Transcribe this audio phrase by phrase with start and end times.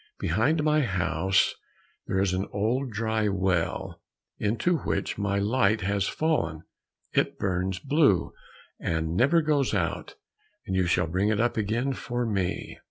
[0.17, 1.53] Behind my house,
[2.07, 4.01] there is an old dry well,
[4.39, 6.63] into which my light has fallen,
[7.13, 8.33] it burns blue,
[8.79, 10.15] and never goes out,
[10.65, 12.79] and you shall bring it up again for me."